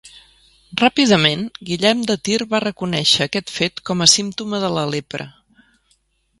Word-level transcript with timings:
Ràpidament, 0.81 1.43
Guillem 1.67 2.01
de 2.07 2.15
Tir 2.29 2.39
va 2.55 2.63
reconèixer 2.65 3.29
aquest 3.29 3.55
fet 3.61 3.85
com 3.91 4.05
a 4.07 4.11
símptoma 4.17 4.65
de 4.67 4.75
la 4.81 4.91
lepra. 4.97 5.33